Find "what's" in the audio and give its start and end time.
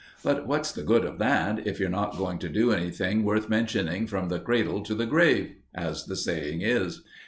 0.47-0.71